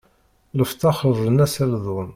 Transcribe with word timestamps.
Lfeṭṭa 0.59 0.91
xelḍen-as 0.99 1.55
aldun! 1.63 2.09